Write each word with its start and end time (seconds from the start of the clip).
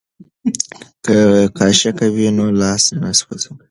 که 1.05 1.17
قاشقه 1.57 2.07
وي 2.15 2.25
نو 2.37 2.45
لاس 2.59 2.83
نه 3.01 3.09
سوځي. 3.19 3.51